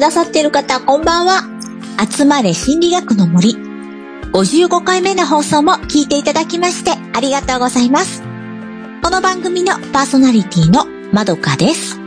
[0.00, 1.42] くださっている方、こんばんは。
[2.10, 3.54] 集まれ心理学の森。
[4.32, 8.22] 55回目の放送も聞いていただきましてありがとうございます。
[9.02, 12.00] この番組のパーソナリティのまどかです。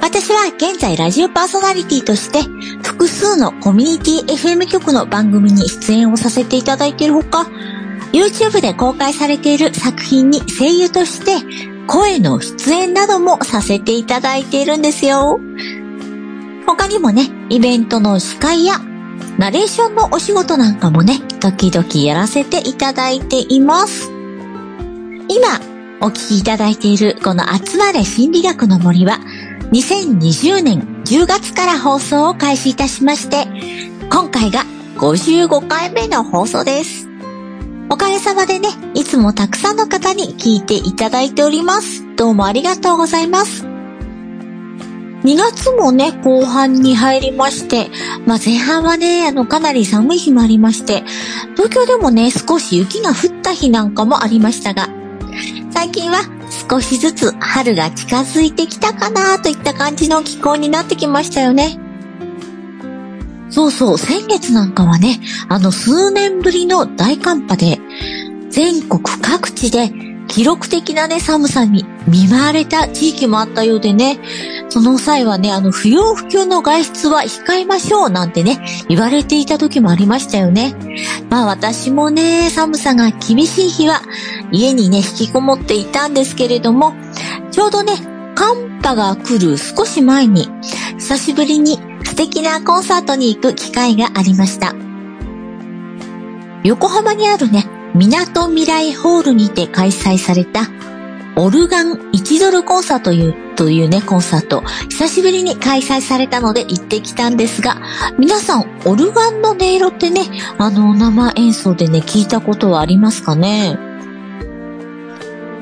[0.00, 2.42] 私は現在ラジオパーソナリティとして
[2.82, 7.46] 複数のコミュニティ FM 局の番組に出演をさせていただいているほか、
[8.12, 11.36] YouTube で公開されている作品に声優として
[11.86, 15.38] 声の出演などもさせていただいているんですよ。
[16.68, 18.78] 他にもね、イベントの司会や
[19.38, 24.10] ナレーションのお仕事なんかもね、時々やらせていただいています。
[25.28, 25.60] 今、
[26.02, 29.18] お聞きいただいているこの集まれ心理学の森は、
[29.72, 33.46] 2020年10月から放送を開始いたしまして、
[34.10, 34.64] 今回が
[34.98, 37.08] 55回目の放送です。
[37.88, 42.04] おかげさまでね、いつもたくさんの方に聞いていただいております。
[42.16, 43.67] どうもありがとうございます。
[45.28, 47.90] 2月もね、後半に入りまして、
[48.24, 51.04] まあ、前半はね、あの、かなり寒い日もありまして、
[51.54, 54.88] 東京でもね、少し雪が降った日なんかもありましたが、
[55.70, 56.20] 最近は
[56.70, 61.78] 少しずつ春が近づいてきたかなといった感じの気候になってきましたよね。
[63.50, 67.78] そうそう、先月なんかはね、あの数年ぶりの大寒波で、
[68.48, 69.92] 全国各地で
[70.26, 74.18] 記録的なね、寒さに見舞われた地域もあったようでね、
[74.70, 80.74] その際はね、あの、不要不急の外出は控えましょうなんてね、言われていた時もありましたよね。
[81.30, 84.02] まあ私もね、寒さが厳しい日は
[84.50, 86.94] 家にね、引きこもっていたんですけれども、
[87.50, 87.92] ちょうどね、
[88.34, 90.48] 寒波が来る少し前に、
[90.98, 94.74] 久しぶりに素敵なコンサートに行く機会がありました。
[96.64, 100.68] 横浜にあるね、港未来ホールにて開催された
[101.40, 107.80] オルガン1ドルコンサートという、というね、コンサート、久しぶりに開催されたので行ってきたんですが、
[108.18, 110.22] 皆さん、オルガンの音色ってね、
[110.58, 113.78] あの、生演奏でね、聞いたことはありますかね？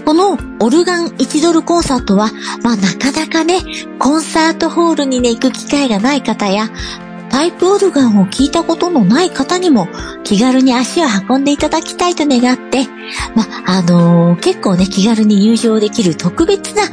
[0.06, 2.30] このオルガン1ドルコンサートは、
[2.62, 3.60] まあなかなかね、
[3.98, 6.70] コンサートホールにね、行く機会がない方や、
[7.36, 9.88] パイプオルガンを聞いたことのない方にも
[10.24, 12.86] 気軽に足を運んでいただきたいと願って、
[13.34, 16.84] ま、あのー、結構ね、気軽に入場できる特別な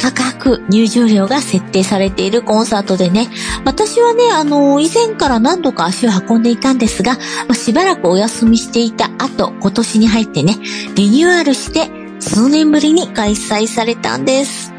[0.00, 3.28] 価格入場料が設定されているコンサートでね、
[3.66, 10.56] 私はね、あのー、以前から何度か足を運んでいたんですが、ま、しばらくお休みしていた後、今年に入ってね、
[10.94, 11.90] リニューアルして
[12.20, 14.73] 数年ぶりに開催されたんです。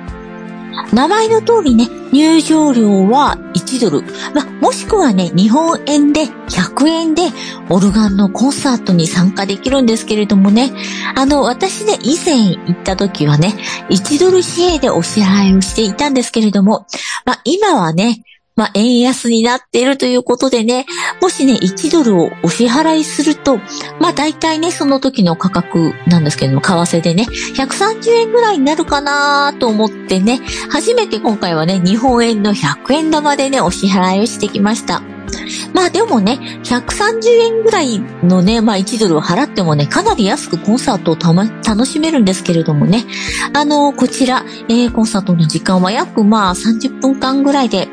[0.94, 4.04] 名前の通りね、入場料は1ドル。
[4.34, 7.24] ま、もしくはね、日本円で100円で
[7.70, 10.72] オルガンのコンサートに参加できるんですけれどもね、
[11.16, 13.54] あの、私ね、以前行った時はね、
[13.90, 16.86] 1ドル支援でお支払いをしていたんですけれども、
[17.26, 18.24] ま、今はね、
[18.56, 20.86] まあ、円安になっているということでね、
[21.22, 23.58] もしね、1ドルをお支払いすると、
[24.00, 30.40] まあ、大体ね、その時の価格なんですけども、為替でね、130円ぐらいになるかなと思ってね、
[30.70, 35.02] 初めて今回はね、日本円の100円玉でね、お支払いをしてきました。
[35.74, 43.04] まあでもね、130円ぐらいのね、まあ1ドルを払ってもね、かなり安くコンサートを楽しめるんですけれどもね、
[43.54, 47.90] あの、こちら、えー、コンサートの時間は約まあ30分間ぐらいで、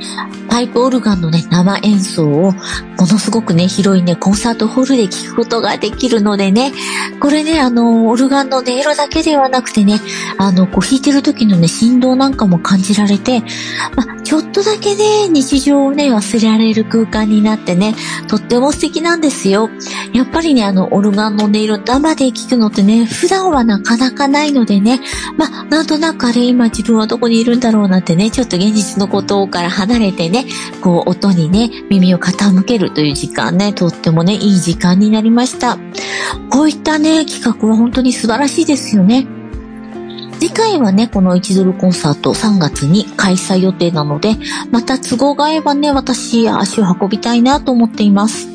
[0.00, 0.39] Peace.
[0.50, 2.56] パイプオルガンのね、生演奏を、も
[2.98, 6.72] のすごくね、広いね、コンサートホールで聴くことができるのでね、
[7.20, 10.00] これね、あの、オルガンの音色だけではなくてね、
[10.38, 13.42] あの、こう弾いてる時のね、振動なんかも感じられて、
[13.96, 17.96] まちょっとだけね、日常をね、忘れられる空間になってね、
[18.28, 19.70] とっても素敵なんですよ。
[20.12, 25.00] やっぱりね、あの、オルガンの音色生で聴くのってね、普段はなかなかないのでね、
[25.36, 30.39] まなんとなくあれ今自分はどこにいるんだろうなんてね、ちょっと現実のことから離れてね、
[30.80, 35.78] こう音にね、耳を傾けるという時間ね、とってもね、いい時間になりました。
[36.50, 39.26] こういったね、企画は本当に素晴らしいですよね。
[40.40, 44.36] 次回はね、この1ドルコンサート3月に開催予定なので、
[44.70, 48.49] また都合が合えばね、私足を運びたいなと思っています。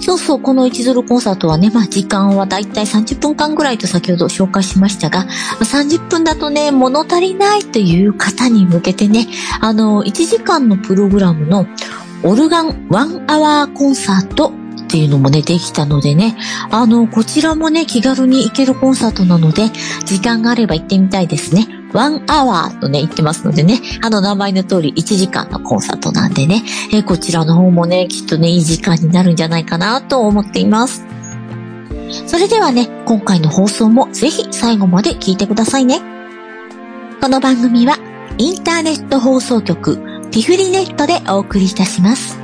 [0.00, 5.26] そうそう、この1ドルコンサートはね、まあ時間はだいたい30分間ぐらいと先ほど紹介しましたが、
[5.60, 9.26] 30分だとね、物足りないという方に向けてね、
[9.60, 11.66] あの、1時間のプログラムの
[12.22, 14.52] オルガンワンアワーコンサート
[14.88, 16.34] っていうのもね、できたのでね、
[16.70, 19.68] あの、こちらもね、気軽に行けるコンサートなので、
[20.06, 21.68] 時間があれば行ってみたいですね。
[21.92, 31.04] ワンアワーとね、言ってますのでね、あの名前の通り1時間のコンサートなんでね、えこちらの方もね、きっとね、いい時間になるんじゃないかなと思っています。
[32.26, 36.00] それではね、今回の放送もぜひ最後まで聞いてくださいね。
[37.20, 37.98] この番組は、
[38.38, 39.98] インターネット放送局
[40.30, 42.37] リフリネットでお送りいたします。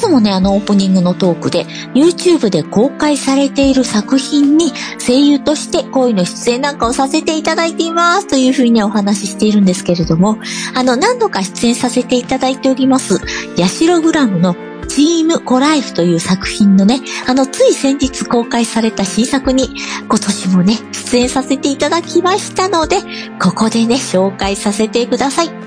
[0.00, 10.38] いつもね、あのオープニングのトークで YouTube で公開されている作品に声優として恋の出演なんかをさせていただいていますというふうにお話ししているんですけれども、
[10.74, 13.20] あの何度か出演させていただいております、
[13.58, 14.56] ヤシログラムの
[14.88, 19.68] チームコライフという作品のね、あの、つい先日公開された新作に
[20.08, 22.96] 今年もね、出演させていただきましたので、
[23.38, 25.59] ここでね、紹介させてください。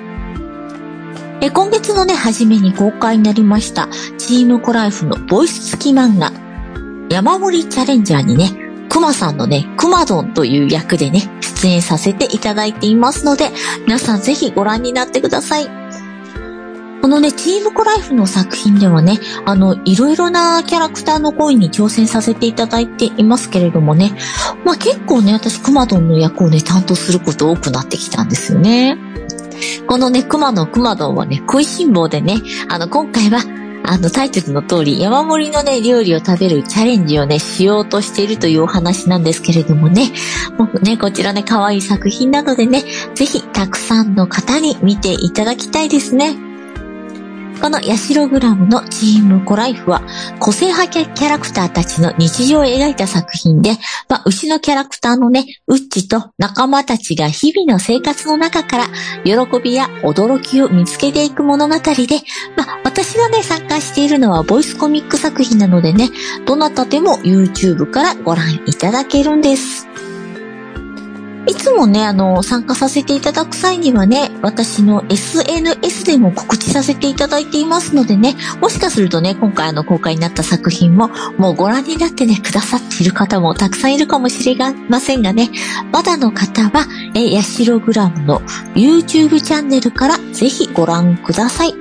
[1.44, 6.32] え今月のね、初めに公開になりました、チームコライフのボイス付き漫画、
[7.10, 13.50] 山盛りチャレンジャーにね、クマさんのね、クマドンという役でね、出演させていただいていますので、
[13.86, 15.66] 皆さんぜひご覧になってください。
[17.02, 24.14] このね、チームコライフの作品ではね、あの、いろいろなキャラクターの声に挑戦させていただいていますけれどもね、
[24.64, 28.98] まあ結構ね、私、クマドンの役をね、担当すること多くなってきたんですよね。
[29.88, 33.40] このね、熊野熊丼はね、食いしん坊でね、あの、今回は、
[33.86, 40.12] あの、タイトルの通り、山盛りのね、料理を食べるチャレンジをね、しようとしているというお話なんですけれどもね、
[40.58, 42.84] もうね、こちらね、可愛い作品なのでね、
[43.14, 46.53] ぜひ、たくさんの方に見ていただきたいですね。
[47.64, 50.02] このヤシログラムのチームコライフは
[50.38, 53.78] 個性派キャラクターたちの日常を描いた作品で、
[54.10, 58.88] まあ、牛のキャラクターのね、ウッチと仲間たちが日々の生活の中から
[59.24, 61.82] 喜びや驚きを見つけていく物語で、
[62.58, 66.10] まあ、私がね、参加しているのはボイスコミック作品なのでね、
[66.46, 69.93] どなたでも YouTube からご覧いただけるんです。
[71.46, 85.50] いつもね、あの、参加させていただく際にはね、私の SNS でも告知させていただいていますのでね、もしかするとね、今回あの公開になった作品も、もうご覧になってね、くださっている方もたくさんいるかもしれませんがね、
[85.92, 88.40] まだの方は、え、ヤシログラムの
[88.74, 91.74] YouTube チャンネルからぜひご覧ください。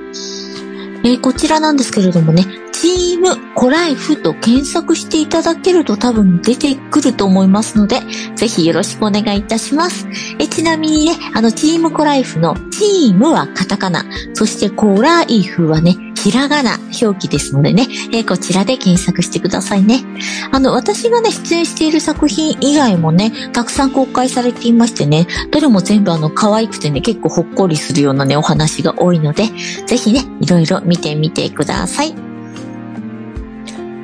[1.05, 2.45] えー、こちらなんですけれどもね、
[2.83, 8.01] チームコライフと検索していただけると多分出てくると思いますので、
[8.35, 10.05] ぜひよろしくお願いいたします。
[10.37, 14.03] えちなみにね、あの、チームコライフのチームはカタカナ、
[14.33, 20.03] そしてコライフはね、ひらがな表記ですのでね、えー、こちらで検索してくださいね。
[20.51, 29.45] あの、私がね、出演している作品以外もね、たくさん公開されていましてね、どれも全部あの、可愛くてね、結構ほっこりするようなね、お話が多いので、
[29.85, 32.32] ぜひね、いろいろ見てみてください。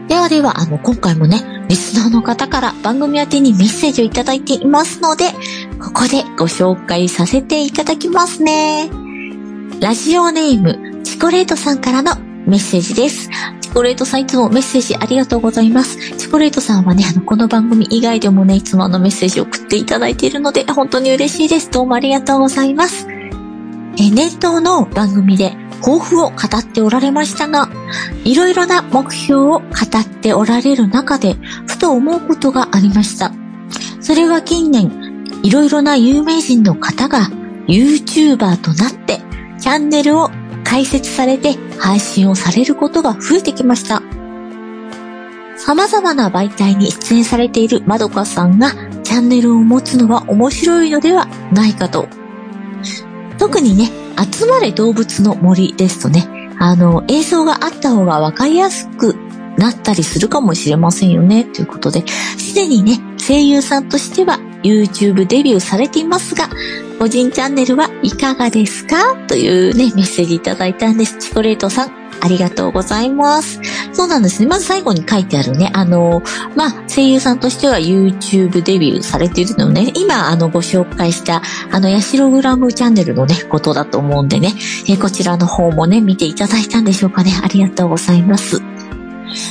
[0.10, 5.26] ではでは、あの、今回もね、リスナーの方から番組宛にメッセージをいただいていますので、
[5.80, 8.90] ここでご紹介させていただきますね。
[9.80, 12.16] ラジオネーム、チコレートさんからの
[12.48, 13.30] メッセージです。
[13.62, 16.00] チコレートさんいつもメッセージありがとうございます。
[16.18, 21.70] チコレートさんはね、あの、この番組以外でもね、いつもあのメッセージを送っていただいているので、本当に嬉しいです。
[21.70, 23.06] どうもありがとうございます。
[24.00, 27.69] え、ネットの番組で抱負を語っておられましたが、
[28.26, 31.36] いろいろな目標を語っておられる中で、
[31.68, 33.32] ふと思うことがありました。
[34.02, 37.30] それは近年、いろいろな有名人の方が
[37.68, 39.22] YouTuber となって、
[39.60, 40.30] チャンネルを
[40.64, 44.02] 開設されて配信をされることが増えてきました。
[45.58, 48.72] 様々な媒体に出演されているまどかさんが
[49.04, 52.08] チャンネルを持つのは面白いのではないかと。
[53.38, 53.92] 特にね、
[54.34, 56.28] 集まれ動物の森ですとね、
[56.60, 59.16] あの、映像があった方が分かりやすく
[59.58, 62.06] なったりするかもしれませんよね、ということで、
[62.38, 66.50] すでにね、声優さんとしては YouTube デビューされていますが、
[67.00, 69.16] 個人チャンネルはいかがですか？
[69.28, 71.18] というね、メッセージいただいたんです。
[71.18, 73.62] チコレートさん、ありがとうございます。
[74.00, 74.48] そうなんですね。
[74.48, 76.24] まず最後に書いてあるね、あの、
[76.56, 84.54] まあ、声優さんとしては YouTube デビューされているのね、今、あの、ご紹介した、あの、ヤシログラムチャンネルのね、ことだと思うんでね、
[84.88, 87.34] えこちらの方もね、見ていただいたんでしょうかね。
[87.44, 88.62] ありがとうございます。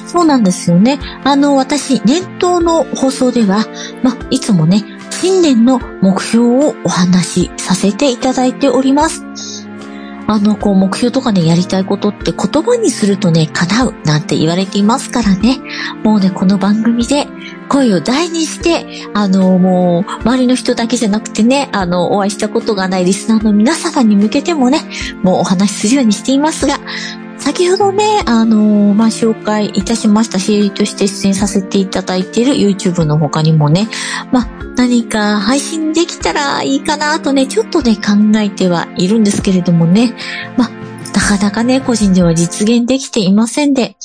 [0.06, 0.98] そうなんですよね。
[1.24, 3.66] あの、私、年頭の放送では、
[4.02, 9.57] まいつもね、新年の目標をお話しさせていただいております。
[10.30, 15.58] あの、こう、目標とかね、やりたいことって言葉にするとね、叶うなんて言われていますからね。
[16.04, 17.26] もうね、この番組で
[17.70, 24.80] 声を大にして、あの、もう、周りの人だけじゃなくてね、あの、お会いしたことがないリスナーの皆様に向けてもね、
[25.22, 26.78] もうお話しするようにしていますが、
[27.38, 33.88] 先ほどね、あのー、まあ、紹介いたしましたし、として出演させていただいている YouTube の他にもね、
[34.32, 40.14] まあ、何か配信できたらいいかなとね、ちょっとね、考えてはいるんですけれどもね、
[40.56, 40.70] まあ、
[41.14, 43.96] なかなかね、個人では実現できていませんで、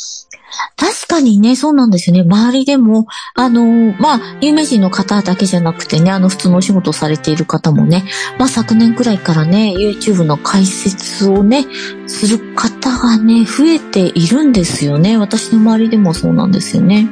[0.76, 2.22] 確かにね、そうなんですよね。
[2.22, 8.04] 周りでも、あの、まあ、有名人の方だけじゃなくてね、あの、普通のお仕事されている方もね、
[8.38, 11.66] まあ、昨年くらいからね、YouTube の解説をね、
[12.08, 15.18] する方がね、増えているんですよね。
[15.18, 17.08] 私の周りでもそうなんですよね。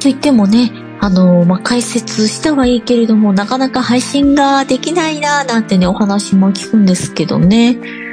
[0.00, 8.09] と言ってもね、あの、まあ、解説したはいいけれども、なかなか配信ができないな、なんてね、お話も聞くんですけどね。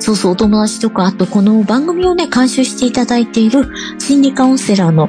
[0.00, 5.08] そうそう、お友達とか、あとこの番組をね、監修していただいている心理カウンセラーの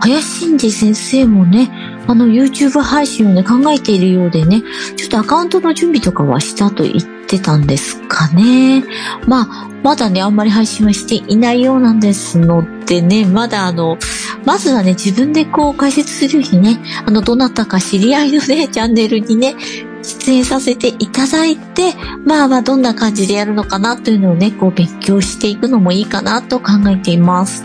[0.00, 1.70] 林真二先生もね、
[2.06, 4.62] あの YouTube 配信をね、考えているようでね、
[4.96, 8.82] ちょっとアカウントの準備とかはしたと言ってたんですかね。
[9.28, 13.98] まあ、まだね、あんまり配信はしていないようなんですのでね、まだあの、
[14.46, 19.54] まずはね、自分でこう解説する日ね、あの、どなたか知り合いのね、チャンネルにね、
[20.02, 27.64] 出演させていただいて、まあまあどんな感じでやるのかなというのをね、こう勉強していくのもいいかなと考えています。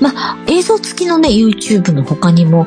[0.00, 2.66] まあ、映像付きのね、YouTube の他にも、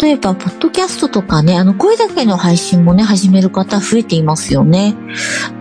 [0.00, 4.94] 例えば、ポッドキャストとかね、あの、声だけの配信もね、始める方増えていますよね。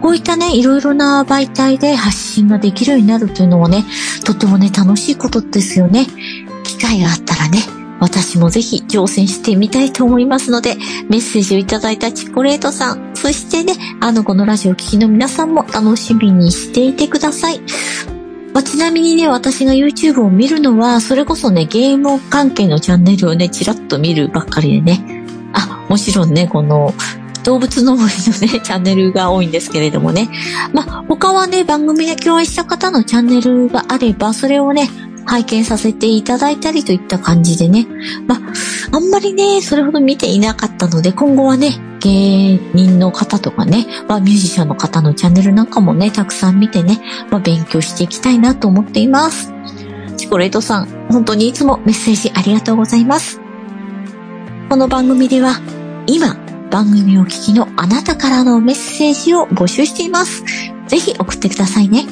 [0.02, 3.86] こういったね、いろいろな媒体で発信ができるようになるというのはね、
[4.26, 6.06] とてもね、楽しいことですよね。
[6.64, 7.60] 機会があったらね、
[8.00, 10.76] 私もぜひ挑戦してみたいと思いますので、
[11.10, 17.62] メッセージをいただいたチコレートさん、そしてね、あの、このラジオを聴きの皆さんも楽しみにしていてください。
[18.54, 25.26] まあ、ちなみにね、私が YouTube を見るのは、それこそね、ゲーム関係のチャンネルをね、ちらっと見るばっかりでね。
[25.54, 26.94] あ、もちろんね、この、
[27.44, 30.30] 動物の森のね、 チャンネルが多いんですけれどもね。
[30.74, 34.90] まあ、他はね、番組で共演した方のチャンネルがあれば、それをね、
[35.26, 37.88] 拝見させていただいたりといった感じでね。
[38.28, 47.02] まあ、んまりね、それほど見ていなかったので、今後はね、芸人の方とかね、まあ、ミュージシャンの方のチャンネルなんかもね、たくさん見てね、
[47.32, 49.54] まあ、勉強していきたいなと思っています。
[50.18, 53.40] チコレートさん、本当にいつもメッセージありがとうございます。
[54.70, 55.60] この番組では、
[56.08, 56.38] 今、
[56.70, 60.44] 番組を聞きのあなたからのメッセージを募集しています。
[60.88, 62.06] ぜひ送ってくださいね。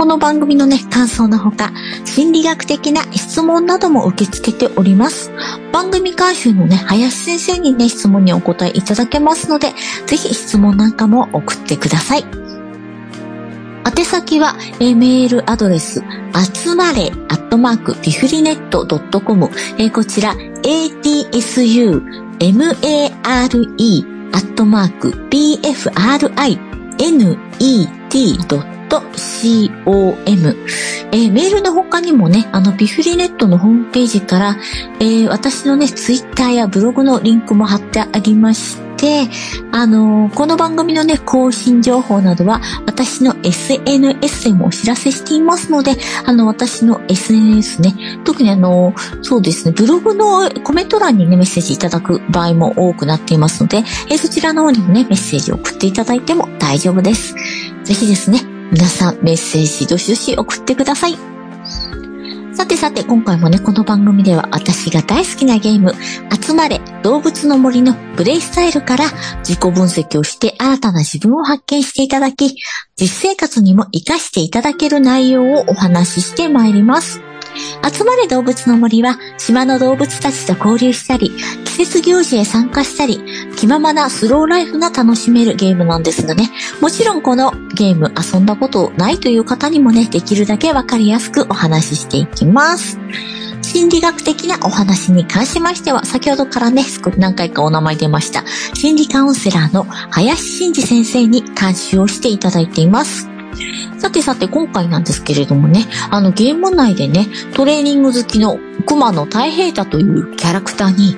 [0.00, 1.74] この番組のね、感想のほか、
[2.06, 5.30] 心理学的な質問なども受け付けております。
[5.72, 9.74] 番組監修のね、林先生にね、質問にお答えいただけますので、
[10.06, 12.24] ぜひ質問なんかも送ってください。
[13.84, 16.02] 宛先は、えメールアドレス、
[16.54, 18.86] 集まれ、アットマーク、ピフリネット
[19.20, 22.00] .com、えー、こちら、atsu,
[22.38, 22.80] mare,
[24.32, 26.40] アットマーク、pfri,
[26.96, 30.56] net.com .com、
[31.12, 34.56] えー、メールの他にもね、あの、ビフリネットのホームページから、
[34.98, 39.28] えー、私のね、ツイッターやブログのリンクも貼ってありまして、
[39.72, 47.94] あのー、この番組のね、更新情報などは、私の SNS でもお知らせしていますので、あの、私の SNS ね、
[48.24, 57.34] 特にあの、そうですね、ブログのコメント欄にね、メッセージいただく場合も多くなっていますので、えー、そちらの方にもね、メッセージを送っていただいても大丈夫です。
[57.84, 61.16] ぜひですね、皆さんメッセージどしどし送ってください。
[62.54, 65.94] さてさて、今回もね、この番組では私が大好きなゲーム、
[66.40, 69.06] 集まれ動物の森のプレイスタイルから
[69.38, 72.56] 自己分析をして新たな自分を発見していただき、
[72.96, 77.29] 実生活にも活かしていただける内容をお話ししてまいります。
[77.92, 81.32] 集まれ動物の森は島の動物たちと交流したり、
[81.64, 83.20] 季節行事へ参加したり、
[83.56, 92.98] 気ままなスローライフが楽しめるゲームなんですがね、もちろんこのゲーム遊んだことないという方にもね、できるだけわかりやすくお話ししていきます。
[93.62, 103.29] 心理学的なお話に関しましては、先ほどからね、少し何回かお名前出ました、心理カウンセラーの林真二先生に監修をしていただいています。
[103.98, 111.16] さてさて今回なんですけれどもね、あのゲーム内でね、トレーニング好きの熊野太平太というキャラクターに、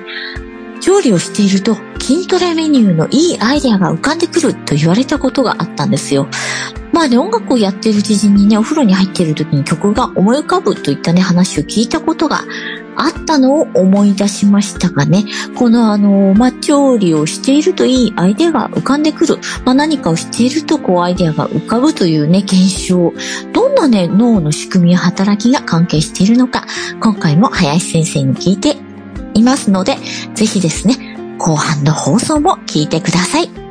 [0.81, 6.27] 調理をしていると筋トレメニューのいいアイデアが浮かんでくると言われたことがあったんですよ。
[6.91, 12.43] まあね、音楽をやってる知人にね、お風呂に入っている時に曲が思い浮かぶといったね、話を聞いたことが
[12.95, 19.37] あったのを思い出しましたがね、このあの、ま、調理をしているといいアイデアが浮かんでくる。
[19.65, 23.13] まあ、何かをしているとこうアイデアが浮かぶというね、現象。
[23.53, 26.65] どんなね、脳の仕組みや働きが関係しているのか、
[26.99, 28.77] 今回も林先生に聞いて
[29.33, 29.97] いますので、
[30.35, 33.62] ぜひですね、後半の放送も聞いてください。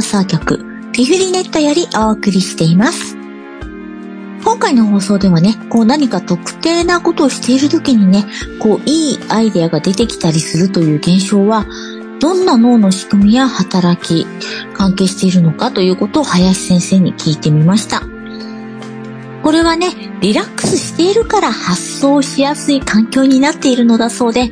[0.00, 3.18] 放送局ピフリネットよりお送りしています。
[4.42, 8.24] 今回の放送ではね、こう何か特定なことをしている時にね、
[8.60, 11.66] こういいアイデアが出てきたりするという現象は、
[12.18, 14.26] どんな脳の仕組みや働き、
[14.72, 18.00] 関係しているのかということを林先生に聞いてみました。
[19.42, 19.88] これはね、
[20.22, 24.50] リラックスしているから発想しやすい環境になっているのだそうで、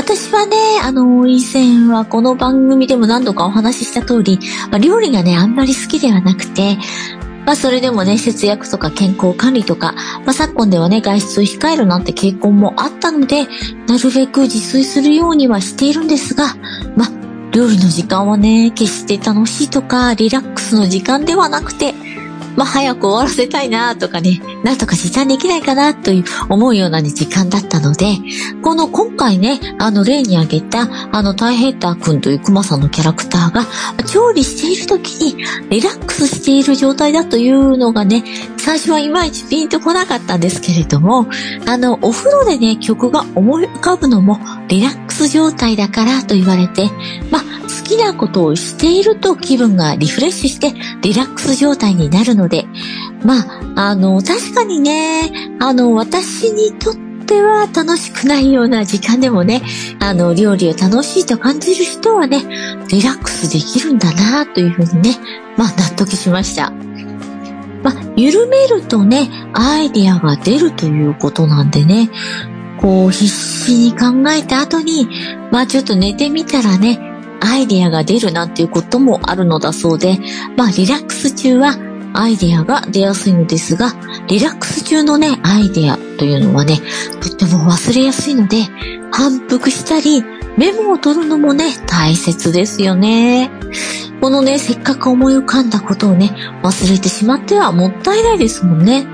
[0.00, 4.38] 私はね、あの、以前はこの番組でも何度かお話しした通り、
[4.70, 6.78] まあ、料理がね、あんまり好きではなくて、
[7.44, 9.92] まあそれでもね、節約とか健康管理とか、
[10.24, 13.46] まあ昨今ではね、外出を控えるなんて傾向もあったので、
[13.86, 16.54] なるべく自炊するようにはしているんですが、
[16.96, 17.10] まあ
[17.52, 21.92] 料理の時間はね、決して楽しいとか、リラックスの時間ではなくて、
[22.56, 28.18] まあ、早く終わらせたいなとかね、なんとか時短できないかなという思うような、ね、時間だったので、
[28.62, 33.66] この今回ね、あの例に挙げた、あのタイヘーター君というクマさんのキャラクターが、
[34.04, 38.24] 調理している時にリラックスしている状態だというのがね、
[38.58, 41.26] 最初はいまいちピンとこなかったんですけれども、
[41.66, 44.38] あの、お風呂でね、曲が思い浮かぶのも
[44.68, 46.88] リラックス状態だからと言われて、
[47.30, 47.42] まあ、
[47.90, 52.66] きなことをしていると気分がリフレッシュしてリラックス状態になるので、
[53.24, 53.40] ま
[53.76, 56.94] あ、あの、確かにね、あの、私にとっ
[57.26, 59.62] ては楽しくないような時間でもね、
[59.98, 62.44] あの、料理を楽しいと感じる人はね、
[62.88, 65.16] リラックスできるんだなというふうにね、
[65.56, 66.70] まあ、納得しました。
[67.82, 72.08] まあ、緩めるとね、アイデアが出るということなんでね、
[72.80, 75.08] こう、必死に考えた後に、
[75.50, 77.09] まあちょっと寝てみたらね、
[77.40, 80.18] アイデアが出るなんていうこともあるのだそうで、
[80.56, 81.76] まあリラックス中は
[82.12, 83.92] アイデアが出やすいのですが、
[84.28, 86.80] リラックス中のね、アイデアというのはね、
[87.20, 88.58] とっても忘れやすいので、
[89.12, 90.22] 反復したり、
[90.56, 93.50] メモを取るのもね、大切ですよね。
[94.20, 99.06] このね、せっかく思い浮かんだことをね、忘れてしまってはもったいないですもんね。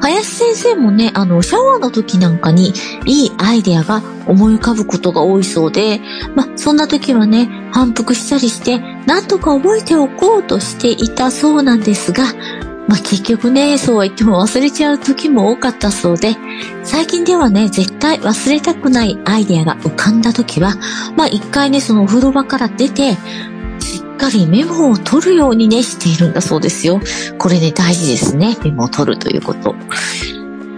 [0.00, 2.72] 林先生もね、あの、シャワーの時なんかに
[3.04, 6.00] いいアイデアが思い浮かぶことが多いそうで、
[6.34, 12.24] まそんな時はね、反復したりして、なんとか覚えておこうとしていたそうなんですが、
[12.88, 16.36] ま、結局ね、そうは言っても忘れちゃう時も多かったそうで、
[16.82, 20.74] 最近ではね、絶対忘れたくないアイデアが浮かんだ時は、
[21.16, 23.16] ま一回ね、そのお風呂場から出て、
[24.20, 27.00] かりメモを取るようにね、しているんだそうですよ。
[27.38, 28.56] これね、大事ですね。
[28.62, 29.74] メモを取るということ。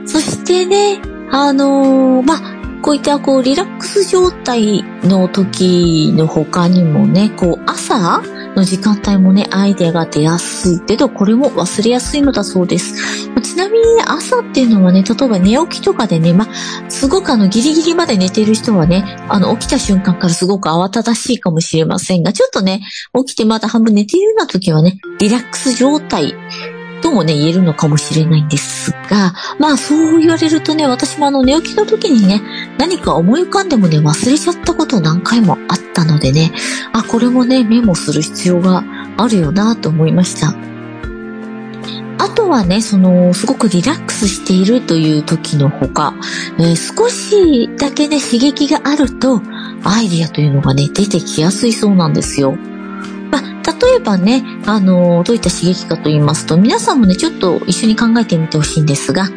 [0.06, 1.00] そしてね、
[1.30, 8.22] あのー、まあ、こういったこうリラックス状態の時の他にもね、こう朝
[8.56, 12.94] の時間帯もね、アイデアが出やすいけど、これも忘れやすいのだそうです。
[13.42, 16.46] ちなみに、ね、朝っていうのはね、例えば寝起きとかでね、ま
[16.88, 22.80] すごくあのギリギリまで寝てる人はね、あの起きた瞬間からすごく慌ただしいかもしれませんが、ちょっとね、
[23.14, 26.34] 起きてまだ半分寝ているような時はね、リラックス状態
[27.02, 32.40] ともね、言えるのかもしれないんですが、まあそう言われるとね、私もあの寝起きの時にね、
[32.78, 36.52] 何か思い浮かんでもね、忘れちゃったこと何回もあったのでね、
[36.92, 38.84] あ、これもね、メモする必要が
[39.16, 40.54] あるよなと思いました。
[42.18, 46.14] あとはね、その、すごくリラックスしているという時のほか、
[46.58, 49.42] えー、少しだけね、刺激があると、
[49.84, 52.56] アイディアというのがね、出てきやすいそうなんですよ。
[53.64, 59.28] 例えばね、あの、どういった刺激かと言いますと、皆さんもね、ちょっと一緒に考えてみてほしいんですが、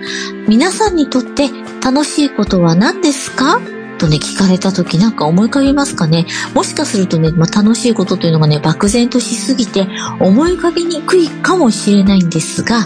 [0.48, 1.50] 皆さんにとって
[1.84, 3.60] 楽しいことは何ですか？
[3.98, 6.26] とね、聞かれた時なんか思い浮かびますかね？
[6.54, 9.88] もしかするとね、まあ、楽しいことというのがね、漠然としすぎて
[10.20, 12.86] 思い浮かびにくいかもしれないんですが、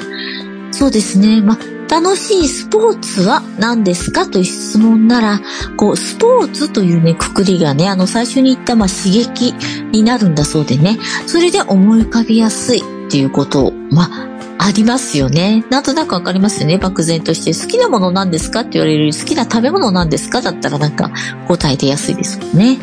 [0.72, 1.58] そうですね、まあ、
[1.90, 4.28] 楽しいスポーツは何ですか？
[4.28, 5.42] という質問なら、
[5.76, 9.54] こう、スポーツというね、くくりがね、あの、最初に言ったまあ刺激
[9.92, 15.66] になるんだそうでね、それで思い浮かびやすいっていうことを、まあ、ありますよね。
[15.70, 16.78] なんとなくわかりますよね。
[16.78, 17.60] 漠然として。
[17.60, 18.60] 好きなものなんですか？
[18.60, 20.42] って言われる好きな食べ物なんですか？
[20.42, 21.12] だったらなんか
[21.48, 22.78] 答え出やすいですもんね。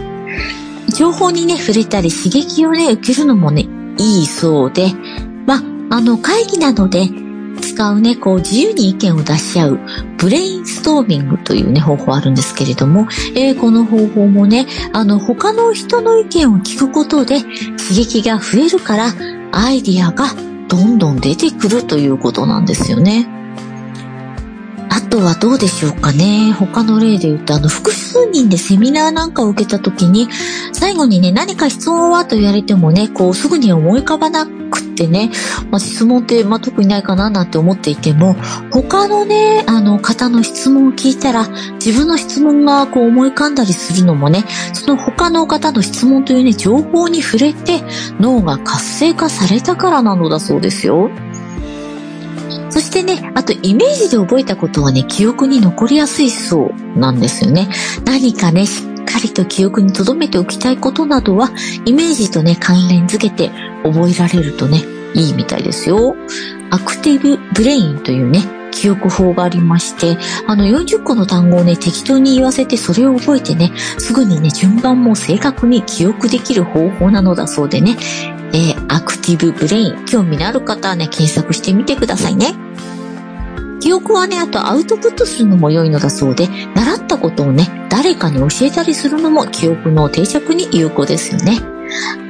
[0.97, 4.93] 情報にね、触れたり刺激をね、受けるのもね、いいそうで、
[5.47, 7.09] まあ、あの、会議などで
[7.57, 9.81] 使うね、こう自由に意見を出し合う
[10.19, 19.13] ブレインストーミングというね、方法あるんですけれども、えー、この方法もね、あの、他の人の意見を聞くことで刺激が増えるから、
[19.53, 20.27] アイディアが
[20.69, 23.36] どんどん出てくるということなんですよね。
[24.97, 26.53] あとはどうでしょうかね。
[26.53, 30.27] 他の例で言うと、あの、複数人でセミナーなんかを受けた時に、
[30.73, 35.31] 最後にね、何か質問はと言われてもね、こう、すぐに思い浮かばなくってね、
[35.71, 38.37] まあ、質問って、まあ、特にないかななんて思っていても、
[38.71, 47.83] 他のね、あの、方の質問を聞いたら、自分の質問がこう思い浮かんだりするのもね、その他の方の質問というね、情報に触れて、
[48.19, 51.11] 脳が活性化されたからなのだそうですよ。
[52.77, 57.71] そしてね、あとイメージで覚えたことはね、記憶に残りやすいそうなんですよね。
[58.05, 61.49] 何かね、しっかりと記憶に留めておきたいことなどは、
[61.87, 63.51] イメージとね、関連づけて
[63.83, 64.85] 覚えられるとね、
[65.15, 66.15] いいみたいですよ。
[66.71, 68.43] アクティブブレインというね、
[68.77, 77.97] 記憶法がありまして、あの40個の単語をね、適当に言わせてそれを覚えてね、すぐにね、順番も正確に記憶できる方法なのだそうでね、
[78.53, 82.55] えー、アクティブブレイン、興味のある方はね、検索してみてくださいね。
[83.81, 91.76] 記憶はね、あとアウトプットするのも良いのだそうで、習ったことをね、誰かに教えたりするのも記憶の定着に有効ですよね。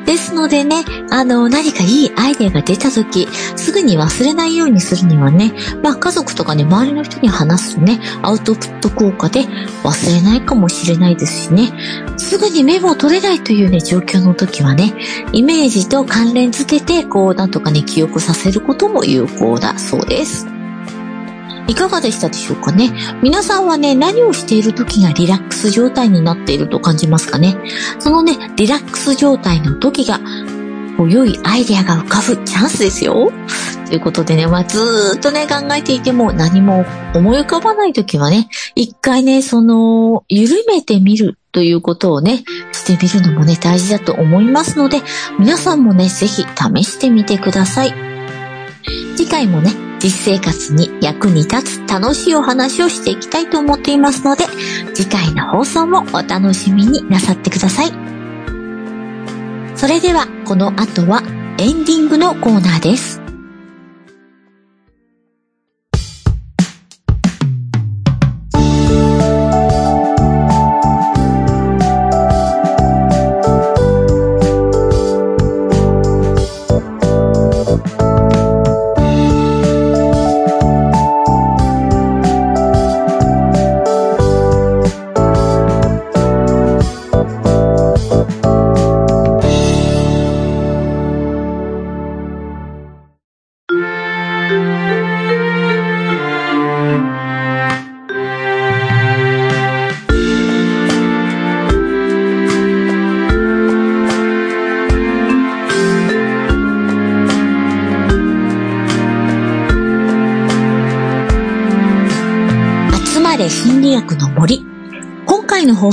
[0.05, 5.53] ですのでね、あの、何かいいアイデアが出た時、すぐに忘れないようにするにはね、
[5.83, 9.45] まあ家族とかね、周りの人に話すとね、アウトプット効果で
[9.83, 11.73] 忘れないかもしれないですしね、
[12.17, 14.95] すぐにメモを取れないというね、状況の時はね、
[15.33, 20.56] イメージと関連づけて、こう、なんとかね、記憶させることも有効だそうです。
[21.69, 22.93] いかがでしたでしょうかね？
[23.23, 27.57] 皆さんはね、何をしている時がリラックス状態になっていると感じますかね？
[27.99, 30.21] そのね、リラックス状態の時が、
[30.99, 33.31] 良いアイデアが浮かぶチャンスですよ。
[33.87, 45.03] ということでね、まあ、ずーっとね、考えていても何も思い浮かばない時はね、一回ね、その、緩めてみるということをね、してみるのもね、大事だと思いますので、
[45.39, 47.95] 皆さんもね、ぜひ試してみてください。
[49.17, 54.45] 次回もね、実生活に役に立つ楽しいお話をしていきたいと思っていますので、
[54.95, 57.93] 次回の放送もお楽しみになさってください。
[59.75, 61.23] それでは、この後は
[61.59, 63.26] エンディングのコーナーです。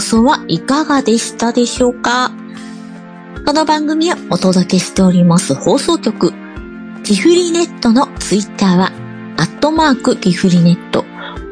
[0.04, 2.32] 送はいかがでしたでしょうか？
[3.46, 6.34] この番組をお届けしております放送局、
[7.04, 8.92] ピフリネットのツイッターは、
[9.38, 11.06] アットマークピフリネット、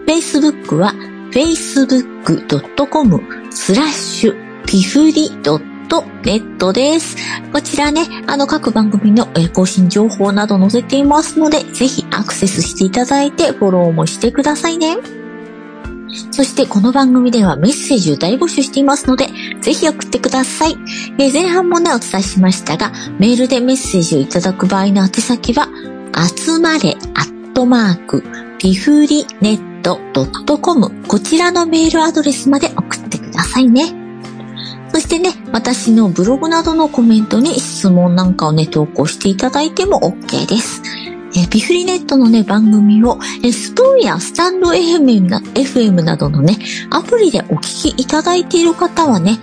[0.05, 0.93] Facebook は
[1.31, 7.15] facebook.com スラッシュピフリドットネットです。
[7.51, 14.97] こちらね、あの各番組の更新情報など載せていますので、ぜひアクセスしていただいてフォローもしてくださいね。
[16.31, 19.27] そしてこの番組ではメッセージを大募集していますので、
[19.61, 20.77] ぜひ送ってください。
[21.17, 25.67] えー、前半もね、お伝えしましたが、メールでメッセージをいただく場合の宛先は、
[26.13, 28.23] 集まれアットマーク、
[28.59, 33.95] ピフリネットドットコムこちらのメールアドレスまで送ってくださいね。
[34.93, 40.81] そしてね、私のブログなどのコメントに質問なんかをね、投稿していただいても OK です。
[41.33, 46.57] えー、ビフリネットのね、番組を、えー、スプーンやスタンド FM な FM などのね、
[46.89, 49.39] アプリでお聞きいただいている方はね、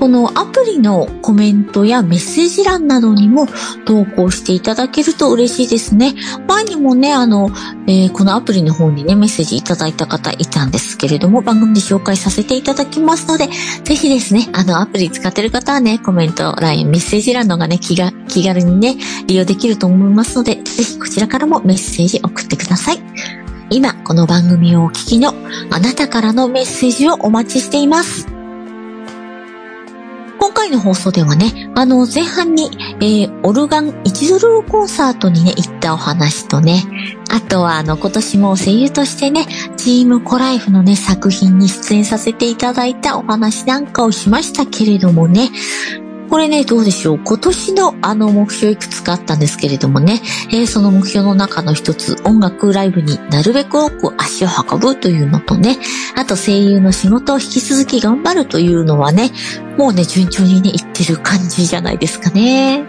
[0.00, 3.46] このアプリのコメントやメッセージ欄などにも
[3.86, 6.14] 投稿していただけると嬉しいですね。
[6.54, 7.50] 前にもね、あの、
[7.88, 13.48] えー、このアプリの方にね、メッセージいただいた方いたんですけれども、番組で紹介させていただきますので、
[13.82, 22.98] ぜひですね、あの、アプリ使ってる方はね、コメント、LINE、メッセージ欄のがね、気が、気軽にね、利用できると思いますので、ぜひこちらからもメッセージ送ってください。
[23.70, 25.34] 今、この番組をお聞きの
[25.70, 28.33] あなたからのメッセージをお待ちしています。
[30.44, 36.82] 今回の放送ではね、あの、前半に、えー、オルガン1ドルコンサートにね、行ったお話とね、
[37.30, 39.46] あとは、あの、今年も声優としてね、
[39.78, 45.48] チームコライフのね、作品に出演させていただいたお話なんかをしましたけれどもね、
[46.34, 47.20] これね、どうでしょう。
[47.22, 50.20] 今年のあの目標いくつかあったんですけれどもね、
[50.50, 55.78] えー、その目標の中の一つ、音楽ライブになるべく多く足を運ぶというのとね、
[56.16, 59.30] あと声優の仕事を引き続き頑張るというのはね、
[59.78, 62.84] もうね、順調にね、いってる感じじゃないですかね。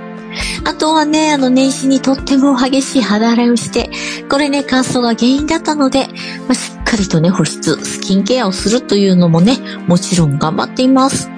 [0.67, 3.91] あとはね、あの年始にとっても激しい肌荒れをして、
[4.27, 6.07] これね、乾燥が原因だったので、
[6.47, 11.34] まあ、しっかりとね、保湿、スキンケアをするというのもね、もちろん頑張っています。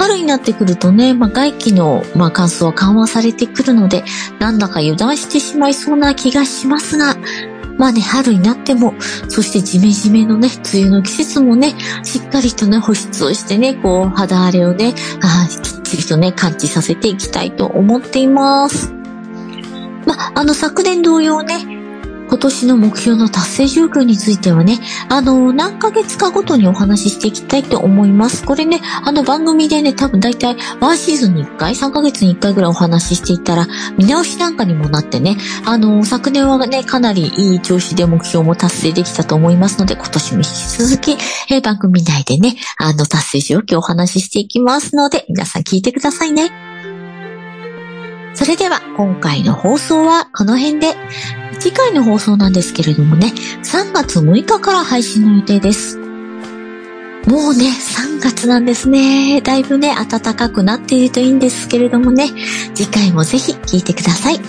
[0.00, 4.02] 春になってくるとね、まあ、外気の、まあ、乾燥は緩和されてくるので、
[4.38, 7.16] なんだか油断してしまいそうな気がしますが、
[7.76, 8.94] まあね、春になっても、
[9.28, 18.94] そしてジメジメのね、梅雨の季節もね、しっかりとね、保湿をしてね、こう、肌荒れをね、あきっちりとね、感知させていきたいと思っています。
[20.06, 21.79] まあ、あの、昨年同様ね、
[22.30, 28.44] 今年の目標の達成状況についてはね、あの、何ヶ月かごとにお話ししていきたいと思います。
[28.44, 33.66] これね、あの番組でね、多分大体ワンシーズンに1回、3ヶ月に1回ぐらいお話ししていたら、
[33.98, 41.18] 見直しなんかにもなってね、あの、昨年はね、かなりいい調子で目標も達成できたと思いますので、今年も引き続き、
[41.50, 46.69] え、番組内でね、あの、達成状況をお話ししていきますので、皆さん聞いてくださいね。
[48.34, 50.94] それでは今回の放送はこの辺で
[51.58, 55.98] 次回の放送なんですけれどもね、3月6日から配信の予定です。
[55.98, 59.42] もうね、3月なんですね。
[59.42, 62.30] だいぶね、暖かくなっているといいんですけれどもね、
[62.74, 64.40] 次回もぜひ聴いてください。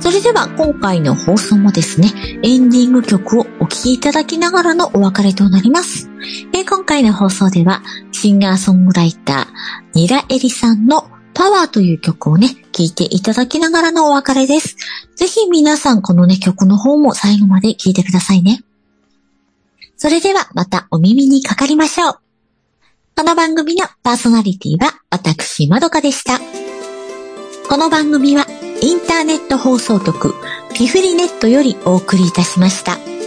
[0.00, 6.10] それでは今回の放送もですね、エンディング曲をお聴きいただきながらのお別れとなります。
[6.52, 9.46] え今回の放送では、シンガーソングライター、
[9.94, 14.76] ニラエリさんのパワーという曲をね、聴いていただきながらのお別れです。
[15.16, 18.62] ぜひ皆さんこのね、曲の方も最後まで聴いてくださいね。
[19.96, 22.20] それではまたお耳にかかりましょう。
[23.16, 26.38] この番組のパーソナリティは私、まどかでした。
[27.68, 28.46] この番組は
[28.80, 30.34] インターネット放送局
[30.74, 33.19] ピフリネットよりお送りいたしました。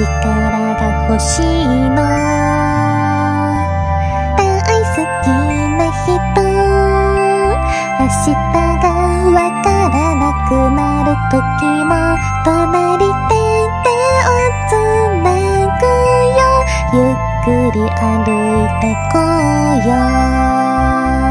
[0.00, 0.06] 力
[0.76, 1.44] が欲しい
[1.90, 1.96] の。
[4.36, 4.40] 大
[4.80, 5.28] 好き
[5.76, 6.08] な人。
[8.00, 8.32] 明日
[8.80, 8.88] が
[9.30, 11.36] わからなくなる時
[11.84, 11.92] も
[12.44, 13.84] 隣で手
[14.24, 14.72] をつ
[15.22, 15.28] な
[15.78, 15.84] ぐ
[16.32, 16.40] よ。
[16.94, 18.82] ゆっくり歩いて
[19.12, 21.29] こうよ。